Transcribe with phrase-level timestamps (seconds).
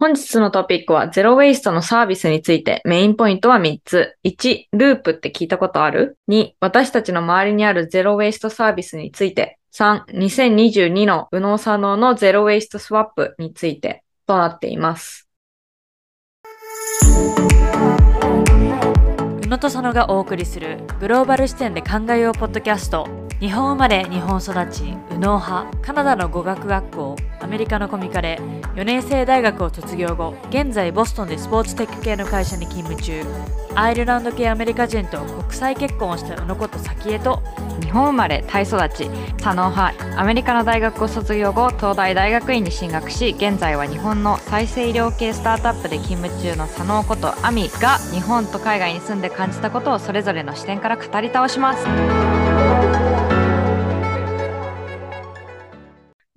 [0.00, 4.16] 本日のトピックはゼロウェイストのサービスについてメインポイントは3つ。
[4.24, 9.58] 1、ループって聞いたことある ?2、私たちの周りにあるゼロウェイストサービスについて。
[9.74, 15.28] 3、2022の右脳左脳のゼロウェイストスワップについてとなっています。
[19.42, 28.38] 宇野と佐野がお送りするグローバル視点で考えようポッドキャスト日本生まれ日本育ち右脳派カナダの語学学校アメリカのコミカレ
[28.74, 33.24] 4年生大学を卒業後現在ボストンでスポーツテック系の会社に勤務中
[33.74, 37.42] アイルランド系アメリカ人と国際結婚をした宇野こと早紀江と
[37.80, 52.29] 日本生まれ、タイ育ち、左脳派、アメリカの大学を卒業後、東大大学院に進学し、現在は日本の再生医療系スタートアップで勤務中の左脳ことアミが、日本と海外に住んで感じたことをそれぞれの視点から語り倒します。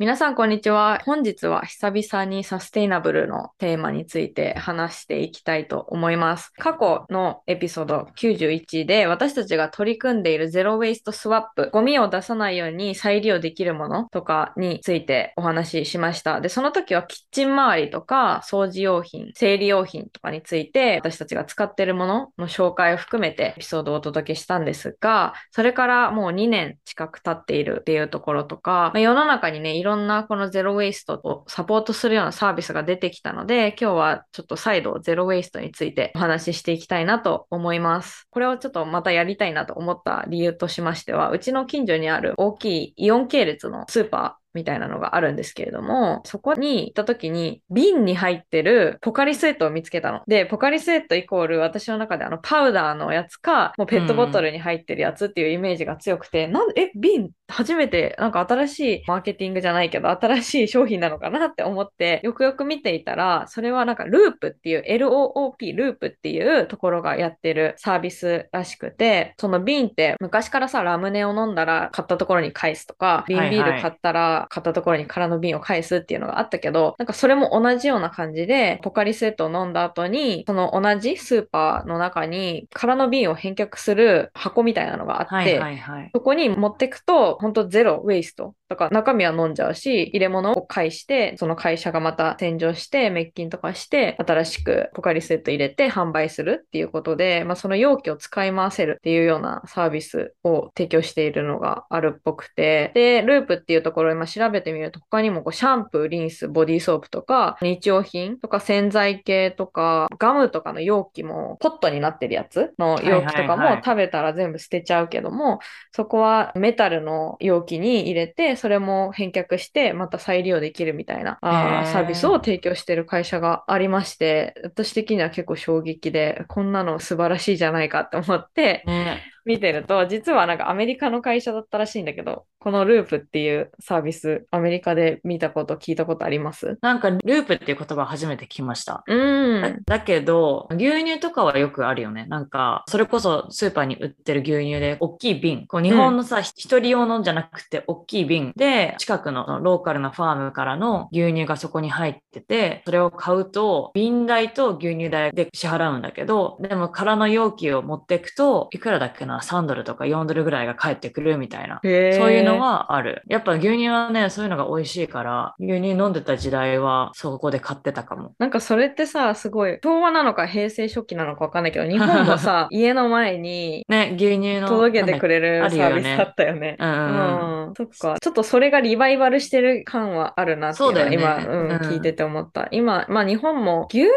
[0.03, 0.99] 皆さん、こんにちは。
[1.05, 6.51] 本日は久々にサステイナブルのテーマについて話していきたいと思います。
[6.57, 16.41] 過去のエピソード91で私たちが取り組んでいるゼロウェイストスワップ、ゴミを出さないように再利用できるものとかについてお話ししました。
[16.41, 38.27] で、その時はキッチン周りとか掃除用品、生理用品とかについて私たちが使っているものの紹介を含めてエピソードをお届けしたんですが、それからもう2年近く経っているっていうところとか、まあ世の中にね、いろろんなこのゼロウェイストをサポートするようなサービスが出てきたので、今日はちょっと再度ゼロウェイストについてお話ししていきたいなと思います。
[38.29, 50.21] これをちょっとまたやりたいなと思った理由としましては、うちの近所にある大きいイオン系列のスーパーみたいなのがあるんですけれども、そこに行った時に瓶に入ってるポカリスエットを見つけたの。
[50.27, 86.09] で、ポカリスエットイコール私の中であのパウダーのやつか、もうペットボトルに入ってるやつっていうイメージが強くて、なんで、え、瓶初めてなんか新しいマーケティングじゃないけど、新しい商品なのかなって思って、よくよく見ていたら、それはなんかループっていう LOOP、ループっていうところがやってるサービスらしくて、その瓶って昔からさ、ラムネを飲んだら買ったところに返すとか、瓶ビール買ったら買ったところに空の瓶を返すっていうのがあったけど、なんかそれも同じような感じで、ポカリスエットを飲んだ後に、その同じスーパーの中に空の瓶を返却する箱みたいなのがあって、はいはいはい。
[86.13, 88.55] そこに持ってくと、本当ゼロウェイスト。
[88.69, 115.59] だから中身は飲んじゃうし、入れ物を返して、その会社がまた洗浄して、滅菌とかして、新しくポカリスエット入れて販売するっていうことで、まあその容器を使い回せるっていうようなサービスを提供しているのがあるっぽくて、で、ループっていうところを今調べてみると、他にもこうシャンプー、リンス、ボディーソープとか、日用品とか洗剤系とか、ガムとかの容器も、ポットになってるやつの容器とかも食べたら全部捨てちゃうけども、
[115.91, 129.21] そこはメタルの容器に入れて、それも返却して、また再利用できるみたいなあーサービスを提供している会社がありまして、私的には結構衝撃で、こんなの素晴らしいじゃないかって思ってね。
[129.45, 136.77] 見てると、実はなんかアメリカの会社だったらしいんだけど、このループっていうサービス、アメリカで見たこと、聞いたことあります？
[136.81, 139.83] なんかループっていう言葉初めて聞きましたうーん。
[139.85, 142.25] だけど、牛乳とかはよくあるよね。
[142.27, 145.67] なんか、それこそスーパーに売ってる牛乳で、大きい瓶。
[145.67, 161.79] こう日本のさ、一人用のじゃなくて、大きい瓶で、近くのローカルなファームからの牛乳がそこに入ってて、それを買うと、瓶代と牛乳代で支払うんだけど、でも空の容器を持っていくと、いくらだっけな、3ドルとか4ドルぐらいが返ってくるみたいな。
[161.83, 161.91] そう
[162.31, 163.23] いうのはある。
[163.27, 168.33] やっぱ牛乳はね、そういうのが美味しいから、牛乳飲んでた時代はそこで買ってたかも。
[168.39, 174.67] なんかそれってさ、すごい、昭和なのか平成初期なのかわかんないけど、 日本もさ、家の前にね、牛乳の。
[174.67, 176.53] 届けてくれるサービスだったよね。
[176.53, 178.17] よねうんうんそっか。
[178.21, 182.67] ちょっぽそれがリバイバルしてる感はあるなっていうだよ今、ねうん、うん聞いてて思った。
[182.71, 184.09] 今、まあ日本も牛乳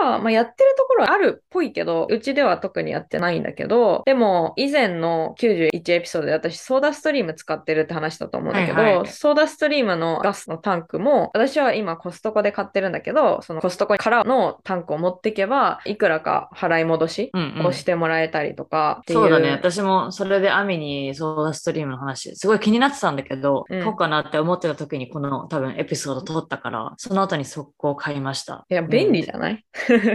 [0.00, 19.20] は、まあ、やってるところあるっぽいけど、うちでは特にやってないんだけど、でも以前の91エピソードで私ソーダストリーム使ってるって話だと思うんだけど、はいはいソーダストリームのガスのタンクも、私は今コストコで買ってるんだけど、そのコストコからのタンクを持っていけば、いくらか払い戻しうんうんをしてもらえたりとかっていう。
[19.20, 19.50] そうだね。
[19.50, 28.66] 私もそれでアミにソーダストリームの話、すごい気になってたんだけど、うん買おうかなって思ってた時にこの多分エピソード撮ったから、その後に速攻買いました。
[28.68, 29.58] いや、便利じゃゃない、ん。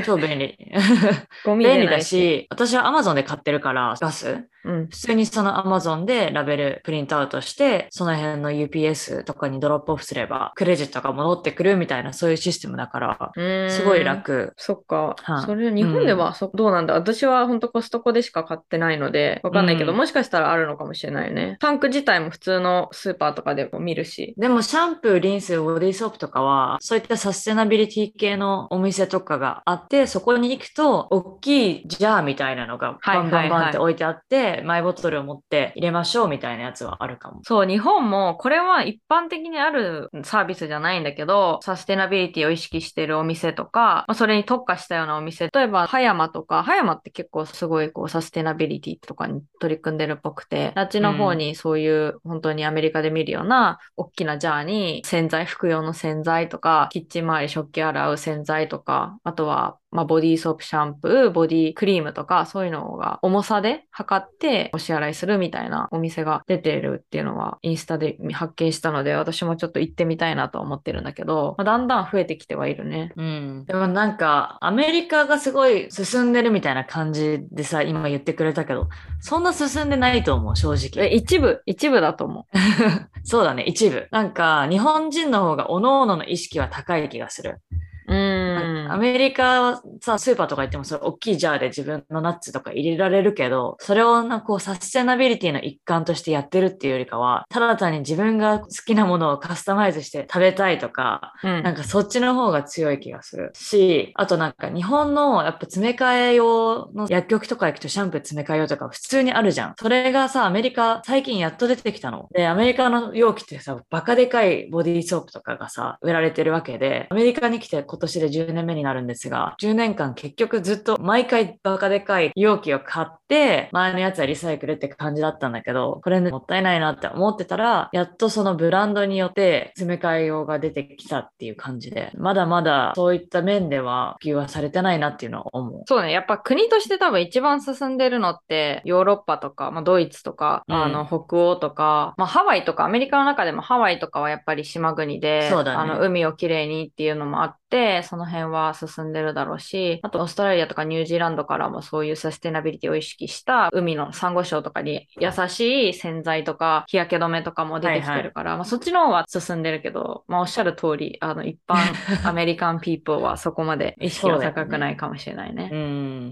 [0.06, 0.58] 超便利。
[1.44, 2.06] ゴミ便利だし。
[2.16, 4.48] し、私は Amazon で買ってるから、ガス。
[4.66, 4.88] うん。
[4.88, 14.04] 普通にその Amazon でラベルプリントアウトして、その辺の UPS とかにドロップオフすれば、クレジットが戻ってくるみたいな、そういうシステムだから、すごい。
[14.04, 14.54] 楽。
[14.58, 15.16] そっか。
[15.22, 16.94] はいそれ、日本では、そどうなんだ？
[16.94, 21.58] 私は本当コストコでしか買ってないので、わかんないけど、うんもしかしたらあるのかもしれないよね。
[21.60, 24.34] タンク自体も普通のスーパーとかでも見るし。
[24.38, 37.42] でもシャンプー、リンス、ボディーソープとかは、そういったサステナビリティ系のお店とかがあって、そこに行くと、大きいジャーみたいなのがはいバンバンバンってはい置いてあって、マイボトルを持って入れましょうみたいなやつはあるかも。
[37.44, 73.14] そう、日本もこれは一般的にあるサービスじゃないんだけど、サステナビリティを意識しているお店とか、まあ、それに特化したようなお店、例えば葉山とか、葉山って結構すごいこうサステナビリティとかに取り組んでるっぽくて、あっちの方にそういう本当にアメリカで見るような大きなジャーに洗剤、服用の洗剤とか、キッチン周り食器洗う洗剤とか、あとはまあ、ボディーソープ、シャンプー、ボディクリームとか、そういうのが重さで測ってお支払いするみたいなお店が出てるっていうのはインスタで発見したので、私もちょっと行ってみたいなと思ってるんだけど、まあ、だんだん増えてきてはいるね。
[73.16, 73.66] うん。
[73.66, 78.90] でもなんか、アメリカがすごい進んでるみたいな感じでさ、今言ってくれたけど、
[79.22, 81.08] そんな進んでないと思う、正え、直。
[81.08, 82.48] 一部、一部だと思
[83.24, 84.08] そうだね、一部。
[84.12, 87.62] なんか、日本人の方が各々の意識は高い気がする。
[88.08, 88.14] う。
[88.62, 88.92] うーん。
[88.92, 109.74] アメリカはさ、スーパーとか行ってもそれ大きいジャーで自分のナッツとか入れられるけど、それをなこうサステナビリティの一環としてやってるっていうよりかは、ただ単に自分が好きなものをカスタマイズして食べたいとか、うんなんかそっちの方が強い気がするし、あとなんか日本のやっぱ詰め替え用の薬局とか行くとシャンプー詰め替え用とか普通にあるじゃん。
[109.78, 112.28] それがさ、アメリカ最近やっと出てきたの。
[112.34, 135.84] で、アメリカの容器ってさ、バカでかいボディーソープとかがさ、売られてるわけで、アメリカに来て今年で10年目になるんですが、10年間結局ずっと毎回バカでかい容器を買って、前のやつはリサイクルって感じだったんだけど、これね、もったいないなって思ってたら、やっとそのブランドによって詰め替え用が出てきたっていう感じで、まだまだそういった面では普及はされてないなっていうのは思う。
[135.88, 136.12] そうね。
[136.12, 147.65] やっぱ国として多分一番進んでるのって、ヨーロッパとか、まあ、ドイツとか、うんあの、北欧とか、まあ、ハワイとか、アメリカの中でもハワイとかはやっぱり島国で、ねあの、海をきれいにっていうのもあって、
[148.04, 161.76] その辺は進んでるだろうし、あと、オーストラリアとかニュージーランドからもそういうサステナビリティを意識した、海のサンゴ礁とかに優しい洗剤とか、日焼け止めとかも出てきてるから、まあ、そっちの方は進んでるけど、まあ、おっしゃる通り、あの、一般
[162.28, 165.70] アメリカンピーポーはそこまで意識は高くないかもしれないね。
[165.72, 165.80] うん。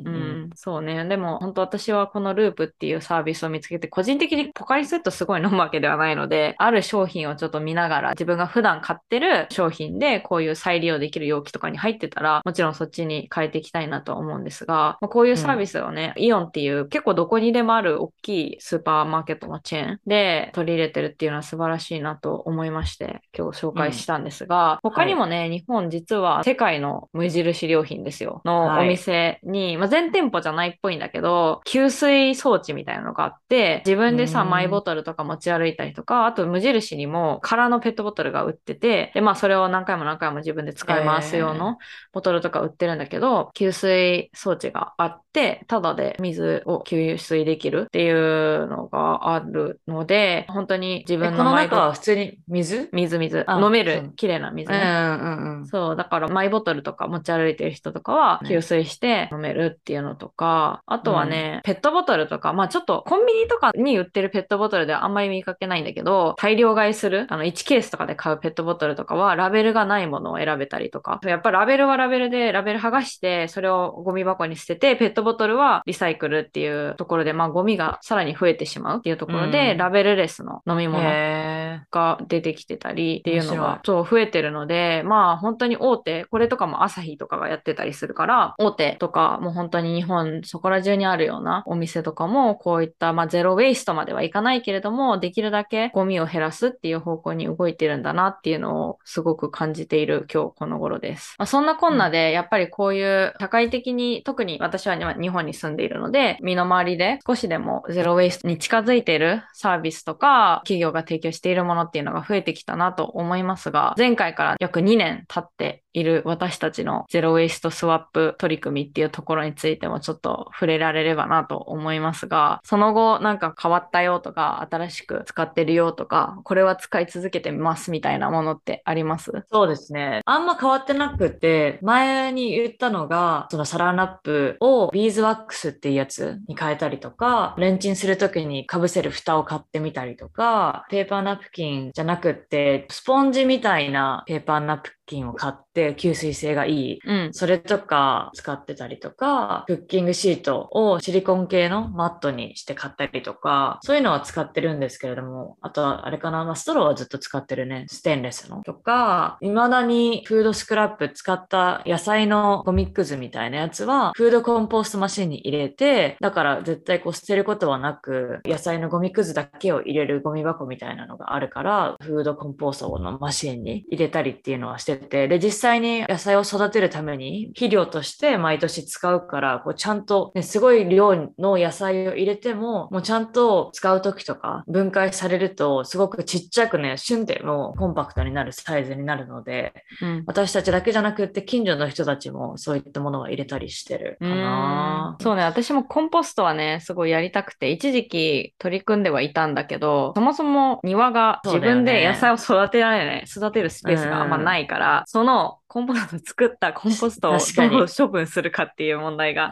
[0.06, 1.06] うん、そうね。
[1.06, 28.88] でも本当私はこのループっていうサービスを見つけて、個人的にポカリスエットすごい飲むわけではないので、ある商品をちょっと見ながら、自分が普段買ってる商品でこういう再利用できる容器とかに入ってたら、もちろんそっちに変えていきたいなとは思うんですが、まあこういうサービスをね、イオンっていう結構どこにでもある大きいスーパーマーケットのチェーンで取り入れてるっていうのは素晴らしいなと思いまして、今日紹介したんですが、他にもね、日本実は世界の無印良品ですよ、のはい。
[28.88, 41.78] お店に、まあ、全店舗じゃないっぽいんだけど、給水装置みたいなのがあって、自分でさ、うんマイボトルとか持ち歩いたりとか、あと無印にも空のペットボトルが売ってて、で、まあそれを何回も何回も自分で使い回す用の
[42.12, 52.90] ボトルとか売ってるんだけど、給水装置があって、ただで水を給水できるっていうのがあるので、本当に自え分このマイボは普通に水？
[52.94, 54.78] 水水、あ飲める綺麗な水ね。
[54.78, 54.92] うんう
[55.26, 55.68] んうん。
[55.68, 58.50] そう、だからマイボトルとか持ち歩いてる人とかはね。
[58.50, 79.78] 給水して飲めるっていうのとか、あとはね、ペットボトルとか、まあちょっとコンビニとかに売ってるペットボトルではあんまり見かけないんだけど、大量買いする、あの1ケースとかで買うペットボトルとかはラベルがないものを選べたりとか、やっぱラベルはラベルでラベル剥がして、それをゴミ箱に捨てて、ペットボトルはリサイクルっていうところで、まあゴミがさらに増えてしまうっていうところで、うん。
[79.78, 101.36] ラベルレスの飲み物へが出てきてたりっていうのがそう増えてるのでまあ本当に大手これとかもアサヒとかがやってたりするから大手とかもう本当に日本そこら中にあるようなお店とかもこういった、まあ、ゼロウェイストまではいかないけれどもできるだけゴミを減らすっていう方向に動いてるんだなっていうのをすごく感じている今日この頃です。
[101.38, 129.32] まあ、そんなこんなでやっぱりこういう社会的に特に私は今日本に住んでいるので身の回りで少しでもゼロウェイストに近づいているサービスとか企業が提供しているものっていうのが増えてきたなと思いますが前回から約2年経っている私たちのゼロウェイストスワップ取り組みっていうところについてもちょっと触れられればなと思いますが、その後なんか変わったよとか、新しく使ってるよとか、これは使い続けてますみたいなものってあります？
[129.52, 130.22] そうですね。
[130.26, 158.62] あんま変わってなくて、前に言ったのが、そのサランラップをビーズワックスっていうやつに変えたりとか、レンチンするときに被せる蓋を買ってみたりとか、ペーパーナプキンじゃなくって、スポンジみたいなペーパーナプ菌を買って吸水性がいい、うん、それとか使ってたりとか、クッキングシートをシリコン系のマットにして買ったりとか、そういうのは使ってるんですけれども、あとはあれかな、まあ、ストローはずっと使ってるね、ステンレスの。
[158.64, 195.18] とか、未だにフードスクラップ使った野菜のゴミくずみたいなやつは、フードコンポーストマシンに入れて、だから絶対こう捨てることはなく、野菜のゴミくずだけを入れるゴミ箱みたいなのがあるから、フードコンポーストのマシンに入れたりっていうのはしててて、で、実際に野菜を育てるために肥料として毎年使うから、こうちゃんと、ね、すごい量の野菜を入れても、もうちゃんと使う時とか分解されると、すごくちっちゃくね、旬でもコンパクトになるサイズになるので、うん、私たちだけじゃなくて近所の人たちもそういったものは入れたりしてるかな。
[195.22, 209.50] そうね、私もコンポストはね、すごいやりたくて、一時期取り組んではいたんだけど、そもそも庭が自分で野菜を育てられない、ね、育てるスペースがあんまないから、そのコンポスト作ったコンポストをどう処分するかっていう問題が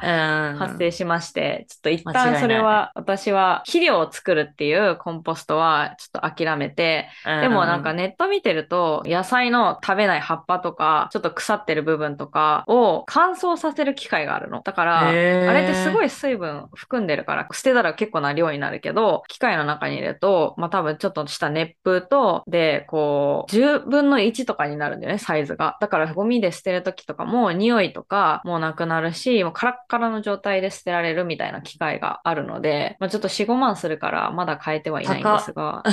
[0.60, 14.62] 発生しまして、ちょっと一旦それは私は肥料を作るっていうコンポストはちょっと諦めて、でもなんかネット見てると野菜の食べない葉っぱとか、ちょっと腐ってる部分とかを乾燥させる機械があるの。
[14.62, 25.78] だから、あれってすごい水分含んでるから、捨てたら結構な量になるけど、機械の中に入れると、まあ多分ちょっとした熱風と、で、こう、10分の1とかになるんだよね、サイズが。
[25.82, 35.84] だからゴミで捨てる時とかも匂いとかもうなくなるし、もうカラッカラの状態で捨てられるみたいな機械があるので、まあ、ちょっと4、5万するからまだ変えてはいないんですが、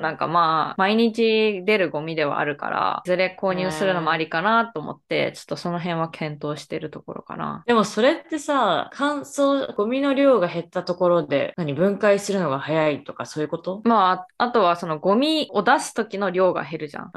[0.00, 7.62] なんかまあ、毎日出るゴミではあるから、いずれ購入するのもありかなと思って、ちょっとその辺は検討してるところかな。
[7.66, 13.82] でもそれってさ、乾燥、ゴミの量が減ったところで、何、分解するのが早いとかそういうこと？
[13.84, 17.10] まあ、あとはそのゴミを出す時の量が減るじゃん。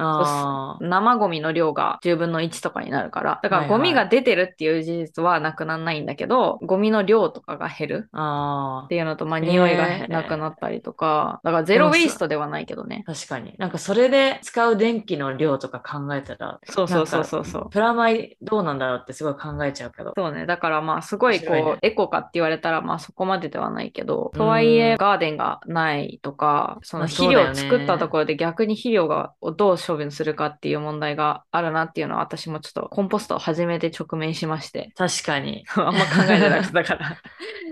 [0.81, 3.39] 生ゴミの量が10分の1とかになるから。
[3.43, 13.03] だからゴミが出てるっていう事実はなくならないんだけど、はいはい、ゴミの量とかが減るっていうのと、まあ匂いがなくなったりとか、だからゼロウェイストではないけどね。
[13.05, 13.55] 確かに。
[13.57, 17.69] なんかそれで使う電気の量とか考えたら、そうそうそうそうそう。
[17.69, 20.13] プラマイどうなんだろうってすごい考えちゃうけど。
[20.15, 20.45] そうね。
[20.45, 34.91] だからまあすごいこう、ね、エコかって言われたらまあそこまでではないけど、とはいえガーデンがないとか、その肥料を作ったところで逆に肥料がをどう処分するかっていう問題があるなっていうのは私もちょっとコンポストを始めて直面しまして。
[34.95, 35.65] 確かに。
[35.75, 37.17] あんま考えてなかったから。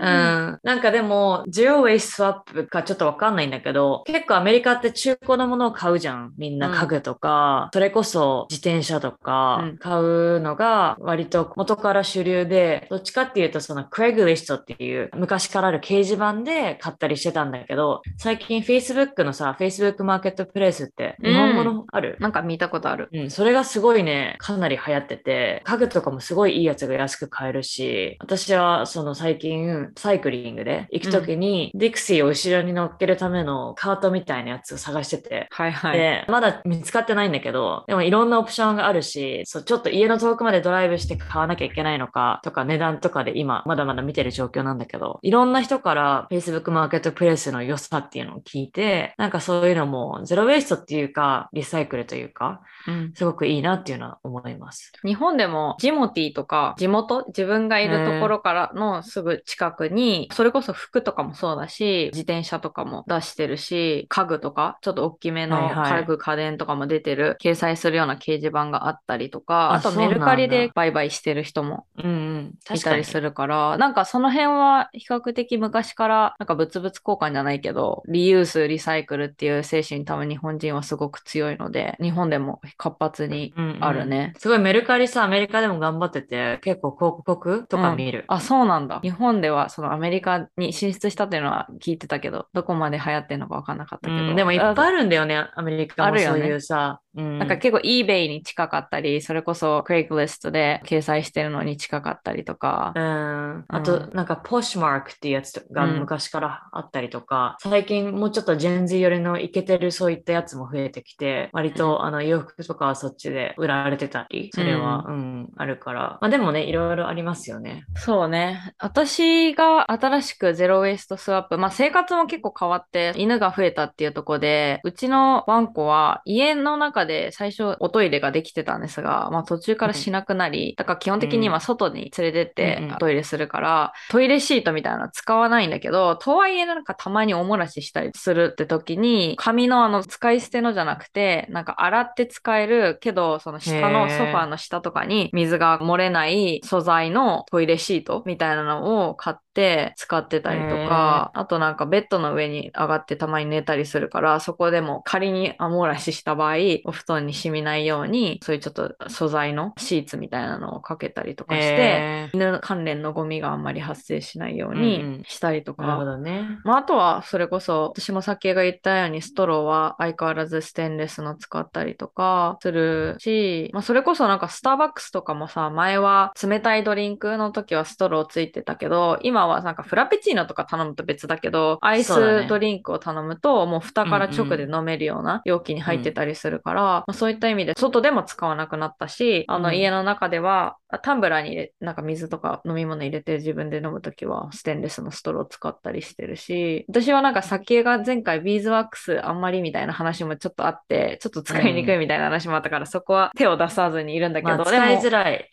[0.00, 0.60] うん。
[0.62, 6.32] なんかでも、ジオウェイスワップかちょっとわかんないんだけど、結構アメリカって中古のものを買うじゃん。
[6.36, 23.08] みんな家具とか、うん、それこそ自転車とか買うのが割と元から主流で、どっちかっていうとそのクレグリストっていう昔からある掲示板で買ったりしてたんだけど、最近 Facebook のさ、Facebook マーケットプレイスって日本語のある、うん、なんか見たことある。
[23.12, 35.98] うん、それがすごいね、かなり流行ってて、家具とかもすごいいいやつが安く買えるし、私はその最近サイクリングで行くときに、ディクシーを後ろに乗っけるためのカートみたいなやつを探してて、はいはい。
[35.98, 54.92] で、まだ見つかってないんだけど、でもいろんなオプションがあるし、そう、ちょっと家の遠くまでドライブして買わなきゃいけないのかとか値段とかで今まだまだ見てる状況なんだけど、いろんな人から Facebook マーケットプレイスの良さっていうのを聞いて、なんかそういうのもゼロウェイストっていうか、リサイクルというか、うん、すごくいいなっていうのは思います。
[55.04, 84.16] 日本でもジモティとか地元、自分がいるところからのすぐ近くに、それこそ服とかもそうだし、自転車とかも出してるし、家具とか、ちょっと大きめの家具、家電とかも出てる、掲載するような掲示板があったりとか、あとメルカリで売買してる人もいたりするから、なんかその辺は比較的昔からなんか物々交換じゃないけど、リユース、リサイクルっていう精神多分日本人はすごく強いので、日本でも活発にあるね。
[84.16, 88.26] うんうん、すごいメルカリさ、アメリカでも頑張ってて、結構広告とか見る。
[88.28, 89.00] うん、あ、そうなんだ。
[89.00, 94.22] 日本ではがそのアメリカに進出したっていうのは聞いてたけど、どこまで流行ってるのか分かんなかったけど。
[94.22, 97.00] うんでもいっぱいあるんだよね、アメリカもそういうさ。
[97.16, 103.00] うんなんか結構 eBay に近かったり、それこそ Craigslist で掲載してるのに近かったりとかう。
[103.00, 116.18] ん、あと、なんか、ポッシュマークっていうやつがうん昔からあったりとか、最近もうちょっとジェンズ寄りのイケてるそういったやつも増えてきて、割と、あの洋服とかはそっちで売られてたり、それは、うん、あるから。
[116.20, 117.84] まあでもね、いろいろありますよね。
[117.96, 118.74] そうね。
[118.78, 132.98] 私が新しくゼロウェイストスワップ、まあ生活も結構変わって犬が増えたっていうところで、うちのワンコは家の中で最初おトイレができてたんですが、まあ途中からしなくなり、だから基本的には外に連れてってうんうん。
[132.98, 164.82] トイレするから、トイレシートみたいなの使わないんだけど、とはいえなんかたまにおもらししたりするって時に、紙のあの使い捨てのじゃなくて、なんか洗って使えるけど、その下のソファーの下とかに水が漏れない素材のトイレシートみたいなのを買って使ってたりとか、あとなんかベッドの上に上がってたまに寝たりするから、そこでも仮にアモーラシした場合、お布団に染みないように、そういうちょっと素材のシーツみたいなのをかけたりとかして、へ犬関連のゴミがあんまり発生しないよううんうん。
[164.82, 166.58] にしたりとか、どね。
[166.64, 205.10] まあ、あとは、それこそ、私も先が言ったように、ストローは相変わらずステンレスの使ったりとかするし、まあ、それこそなんかスターバックスとかもさ、前は冷たいドリンクの時はストローついてたけど、今はなんかフラペチーノとか頼むと別だけど、アイスドリンクを頼むと、もう蓋から直で飲めるような容器に入ってたりするから、まあ、そういった意味で、外でも使わなくなったし、あのうん家の中では、タンブラーになんか水とか飲み物入れて自分で飲むときはステンレスのストロー使ったりしてるし、私はなんか先が前回ビーズワックスあんまりみたいな話もちょっとあって、ちょっと使いにくいみたいな話もあったから、そこは手を出さずにいるんだけど、まあ、使いづい。
[205.10, 205.48] らい。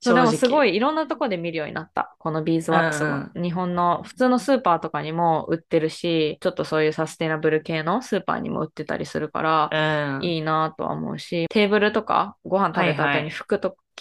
[0.00, 0.72] そうでもすごい。
[0.72, 2.14] いいろんなとこで見るようになった。
[2.18, 3.10] このビーズワックスも。
[3.10, 9.70] うん日本の普通のスーパーとかにも売ってるし、ちょっとそういうサステナブル系のスーパーにも売ってたりするから、
[10.18, 10.24] うん。
[10.24, 13.28] いいなとは思うし、テーブルとかご飯食べた後にはいは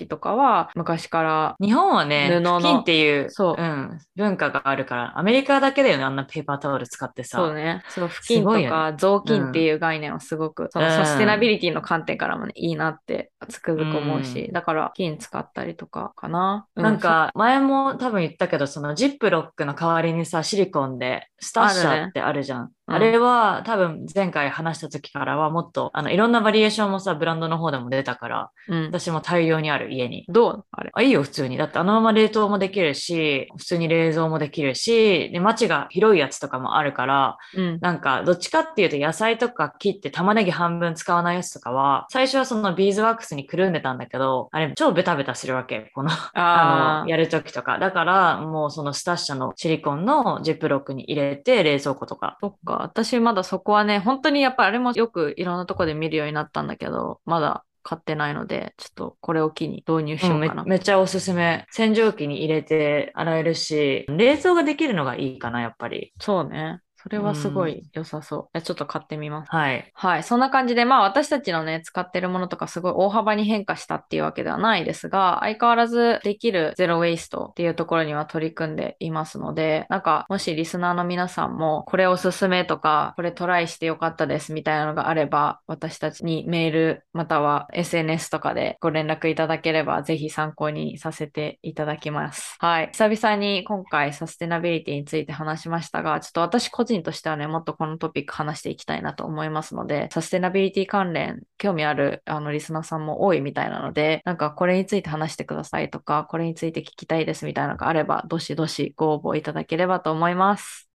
[0.04, 3.62] い拭くとかは、昔から、日本はね、布の布巾っていう、そう。
[3.62, 7.38] うん、文化があるから、アメリカだけだよね、あんなペーパータオル使ってさ。
[7.38, 10.92] そうね、そう、布巾とすごいよか雑巾っていう概念はすごく、そのうん。
[10.92, 14.54] サステナビリティの観点からもね、いいなってつくづく思うし、うん。
[14.54, 16.68] だから、布巾使ったりとかかな。
[16.75, 22.72] うなん、か、前も多分言ったけど、そのジップロックの代わりにさ、シリコンでスタッシャーってあるじゃん。
[22.88, 30.25] あうんれは多分前回話した時からはもっと、あの、いろんなバリエーションもさ、ブランドの方でも出たから、うん、私も大量にある家に。
[30.30, 30.65] どう？
[30.72, 30.92] あれ。
[30.94, 31.58] あ、いいよ、普通に。
[31.58, 37.80] だってあのまま冷凍もできるし、普通に冷蔵もできるし、で、街が広いやつとかもあるから、うん。
[37.82, 45.92] なんか、どっちかっていうと野菜とか切って玉ねぎ半分使わないやつとかは、最初はそのビーズワックスにくるんでたんだけど、あれ超ベタベタするわけ。
[45.96, 47.80] この、あの、やるときとか。
[47.80, 52.38] だから、もうそのスタッシャのシリコンのジップロックに入れて冷蔵庫とか。
[52.42, 52.75] そっか。
[52.82, 60.63] 私まだそこはね、本当にやっぱりあれもよくいろんなとこで見るようになったんだけど、まだ買ってないので、ちょっとこれを機に導入しうんめようかな。
[60.63, 61.65] めっちゃおすすめ。
[61.72, 66.14] 洗浄機に入れて洗えるし、冷蔵ができるのがいいかな、やっぱり。
[66.20, 66.81] そうね。
[67.05, 68.39] それはすごい良さそう。
[68.46, 69.51] いやちょっと買ってみます。
[69.51, 69.91] はい。
[69.94, 70.24] はい。
[70.24, 92.55] そんな感じで、まあ私たちのね、使ってるものとかすごい大幅に変化したっていうわけではないですが、相変わらずできるゼロウェイストっていうところには取り組んでいますので、なんかもしリスナーの皆さんもこれおすすめとか、これトライしてよかったですみたいなのがあれば、私たちにメールまたは SNS とかでご連絡いただければ、ぜひ参考にさせていただきます。
[92.57, 92.89] はい。
[92.94, 110.95] 久々に今回サステナビリティについて話しましたが、ちょっと私個人としてはね、もっとこのトピック話していきたいなと思いますので、サステナビリティ関連、興味あるあのリスナーさんも多いみたいなので、なんかこれについて話してくださいとか、これについて聞きたいですみたいなのがあれば、どしどしご応募いただければと思います。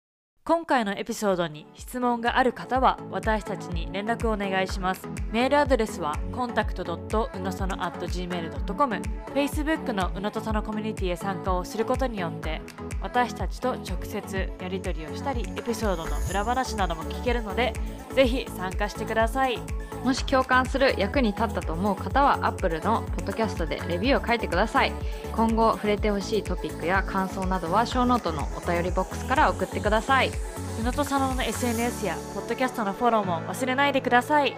[0.48, 5.10] 今回のエピソードに質問がある方は私たちに連絡をお願いします。
[5.32, 9.02] メールアドレスは contact.unosono.gmail.com
[9.34, 12.62] Facebook のうのとそのコミュニティへ参加をすることによって
[13.02, 17.74] 私たちと直接やり取りをしたりエピソードの裏話なども聞けるので
[18.14, 19.58] ぜひ参加してください。
[20.06, 24.94] もし共感する役に立ったと思う方は Apple のポッドキャストでレビューを書いてください
[25.36, 30.32] 今後触れてほしいトピックや感想などはショーノートのお便りボックスから送ってください
[30.80, 34.56] 宇野とさのの SNS やポッドキャストのフォローも忘れないでください。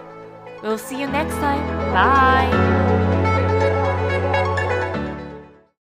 [0.63, 1.62] We'll see you next time.
[1.93, 2.96] Bye!